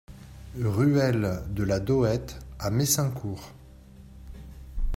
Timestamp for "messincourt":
2.71-3.51